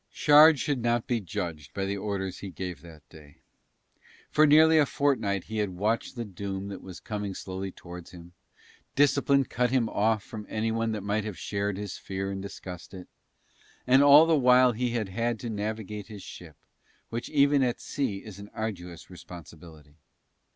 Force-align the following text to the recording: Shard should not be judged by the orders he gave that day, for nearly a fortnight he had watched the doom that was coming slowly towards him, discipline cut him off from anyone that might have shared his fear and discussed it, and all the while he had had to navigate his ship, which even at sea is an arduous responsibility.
Shard 0.09 0.57
should 0.57 0.81
not 0.81 1.05
be 1.05 1.19
judged 1.21 1.75
by 1.75 1.85
the 1.85 1.95
orders 1.95 2.39
he 2.39 2.49
gave 2.49 2.81
that 2.81 3.07
day, 3.07 3.37
for 4.31 4.47
nearly 4.47 4.79
a 4.79 4.85
fortnight 4.87 5.43
he 5.43 5.59
had 5.59 5.69
watched 5.77 6.15
the 6.15 6.25
doom 6.25 6.69
that 6.69 6.81
was 6.81 6.99
coming 6.99 7.35
slowly 7.35 7.71
towards 7.71 8.09
him, 8.09 8.33
discipline 8.95 9.43
cut 9.45 9.69
him 9.69 9.87
off 9.87 10.23
from 10.23 10.47
anyone 10.49 10.91
that 10.93 11.03
might 11.03 11.23
have 11.23 11.37
shared 11.37 11.77
his 11.77 11.99
fear 11.99 12.31
and 12.31 12.41
discussed 12.41 12.95
it, 12.95 13.07
and 13.85 14.01
all 14.01 14.25
the 14.25 14.35
while 14.35 14.71
he 14.71 14.89
had 14.89 15.09
had 15.09 15.39
to 15.41 15.51
navigate 15.51 16.07
his 16.07 16.23
ship, 16.23 16.55
which 17.09 17.29
even 17.29 17.61
at 17.61 17.79
sea 17.79 18.23
is 18.25 18.39
an 18.39 18.49
arduous 18.55 19.07
responsibility. 19.07 19.97